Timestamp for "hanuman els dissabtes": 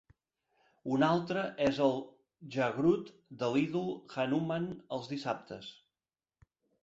4.15-5.69